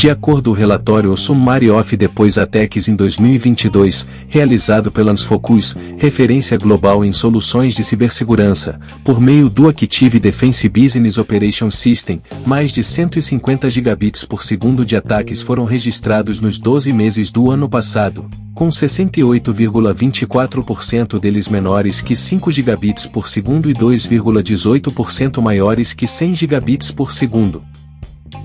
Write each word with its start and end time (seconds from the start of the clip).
De 0.00 0.08
acordo 0.08 0.44
com 0.44 0.50
o 0.52 0.54
relatório 0.54 1.14
Summary 1.14 1.70
of 1.70 1.94
Depois 1.94 2.38
Attacks 2.38 2.88
em 2.88 2.96
2022, 2.96 4.06
realizado 4.28 4.90
pela 4.90 5.12
Ansfocus, 5.12 5.76
referência 5.98 6.56
global 6.56 7.04
em 7.04 7.12
soluções 7.12 7.74
de 7.74 7.84
cibersegurança, 7.84 8.80
por 9.04 9.20
meio 9.20 9.50
do 9.50 9.68
Active 9.68 10.18
Defense 10.18 10.66
Business 10.70 11.18
Operation 11.18 11.70
System, 11.70 12.22
mais 12.46 12.72
de 12.72 12.82
150 12.82 13.68
gigabits 13.68 14.24
por 14.24 14.42
segundo 14.42 14.86
de 14.86 14.96
ataques 14.96 15.42
foram 15.42 15.66
registrados 15.66 16.40
nos 16.40 16.58
12 16.58 16.94
meses 16.94 17.30
do 17.30 17.50
ano 17.50 17.68
passado, 17.68 18.24
com 18.54 18.70
68,24% 18.70 21.20
deles 21.20 21.46
menores 21.46 22.00
que 22.00 22.16
5 22.16 22.50
gigabits 22.50 23.06
por 23.06 23.28
segundo 23.28 23.68
e 23.68 23.74
2,18% 23.74 25.42
maiores 25.42 25.92
que 25.92 26.06
100 26.06 26.36
gigabits 26.36 26.90
por 26.90 27.12
segundo. 27.12 27.62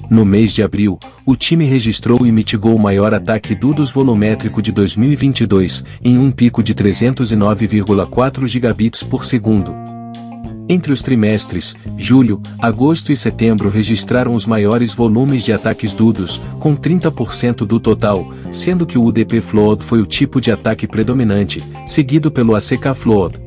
No 0.10 0.26
mês 0.26 0.54
de 0.54 0.62
abril, 0.62 1.00
o 1.26 1.36
time 1.36 1.66
registrou 1.66 2.26
e 2.26 2.32
mitigou 2.32 2.76
o 2.76 2.80
maior 2.80 3.14
ataque 3.14 3.56
DDoS 3.56 3.92
volumétrico 3.92 4.62
de 4.62 4.72
2022, 4.72 5.84
em 6.04 6.20
um 6.20 6.30
pico 6.30 6.62
de 6.62 6.76
309,4 6.76 8.48
gigabits 8.48 9.02
por 9.02 9.26
segundo. 9.26 9.74
Entre 10.70 10.92
os 10.92 11.02
trimestres, 11.02 11.76
julho, 11.98 12.42
agosto 12.60 13.12
e 13.12 13.16
setembro 13.16 13.70
registraram 13.70 14.36
os 14.36 14.46
maiores 14.46 14.94
volumes 14.94 15.44
de 15.44 15.52
ataques 15.52 15.94
DDoS, 15.94 16.42
com 16.60 16.76
30% 16.76 17.66
do 17.66 17.80
total, 17.80 18.32
sendo 18.52 18.86
que 18.86 18.98
o 18.98 19.04
UDP 19.04 19.42
Flood 19.42 19.84
foi 19.84 20.02
o 20.02 20.06
tipo 20.06 20.40
de 20.40 20.52
ataque 20.52 20.88
predominante, 20.88 21.64
seguido 21.88 22.32
pelo 22.32 22.56
ACK 22.56 22.96
Flood. 22.96 23.45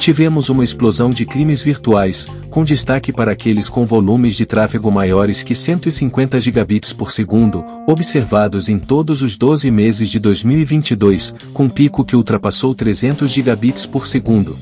tivemos 0.04 0.50
uma 0.50 0.62
explosão 0.62 1.08
de 1.08 1.24
crimes 1.24 1.62
virtuais, 1.62 2.26
com 2.50 2.62
destaque 2.62 3.10
para 3.10 3.32
aqueles 3.32 3.70
com 3.70 3.86
volumes 3.86 4.36
de 4.36 4.44
tráfego 4.44 4.90
maiores 4.90 5.42
que 5.42 5.54
150 5.54 6.38
gigabits 6.42 6.92
por 6.92 7.10
segundo, 7.10 7.64
observados 7.88 8.68
em 8.68 8.78
todos 8.78 9.22
os 9.22 9.38
12 9.38 9.70
meses 9.70 10.10
de 10.10 10.18
2022, 10.18 11.34
com 11.54 11.70
pico 11.70 12.04
que 12.04 12.14
ultrapassou 12.14 12.74
300 12.74 13.30
gigabits 13.30 13.86
por 13.86 14.06
segundo. 14.06 14.58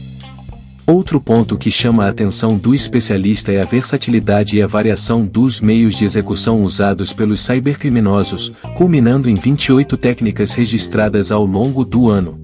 Outro 0.86 1.20
ponto 1.20 1.58
que 1.58 1.72
chama 1.72 2.04
a 2.04 2.10
atenção 2.10 2.56
do 2.56 2.72
especialista 2.72 3.50
é 3.50 3.60
a 3.60 3.64
versatilidade 3.64 4.56
e 4.56 4.62
a 4.62 4.66
variação 4.68 5.26
dos 5.26 5.60
meios 5.60 5.96
de 5.96 6.04
execução 6.04 6.62
usados 6.62 7.12
pelos 7.12 7.40
cybercriminosos, 7.40 8.52
culminando 8.76 9.28
em 9.28 9.34
28 9.34 9.96
técnicas 9.96 10.54
registradas 10.54 11.32
ao 11.32 11.44
longo 11.44 11.84
do 11.84 12.08
ano 12.08 12.41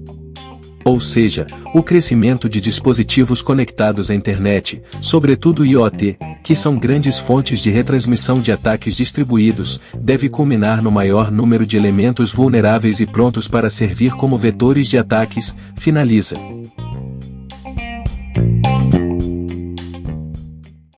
ou 0.89 0.99
seja, 0.99 1.45
o 1.71 1.83
crescimento 1.83 2.49
de 2.49 2.59
dispositivos 2.59 3.43
conectados 3.43 4.09
à 4.09 4.15
internet, 4.15 4.81
sobretudo 4.99 5.63
IoT, 5.63 6.17
que 6.43 6.55
são 6.55 6.79
grandes 6.79 7.19
fontes 7.19 7.59
de 7.59 7.69
retransmissão 7.69 8.41
de 8.41 8.51
ataques 8.51 8.95
distribuídos, 8.95 9.79
deve 9.95 10.29
culminar 10.29 10.81
no 10.81 10.89
maior 10.89 11.31
número 11.31 11.63
de 11.63 11.77
elementos 11.77 12.33
vulneráveis 12.33 12.99
e 12.99 13.05
prontos 13.05 13.47
para 13.47 13.69
servir 13.69 14.13
como 14.13 14.35
vetores 14.35 14.87
de 14.87 14.97
ataques, 14.97 15.55
finaliza. 15.77 16.37